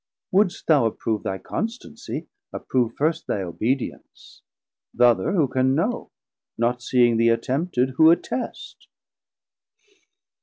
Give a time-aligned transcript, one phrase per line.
[0.31, 4.41] Wouldst thou approve thy constancie, approve First thy obedience;
[4.97, 6.09] th' other who can know,
[6.57, 8.87] Not seeing thee attempted, who attest?